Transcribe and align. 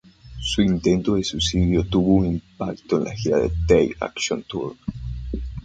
Su 0.39 0.63
intento 0.63 1.13
de 1.13 1.23
suicidio 1.23 1.83
tuvo 1.83 2.15
un 2.15 2.25
impacto 2.25 2.97
para 2.97 3.11
la 3.11 3.15
gira 3.15 3.37
de 3.37 3.51
Take 3.67 3.91
Action 3.99 4.41
Tour. 4.41 4.75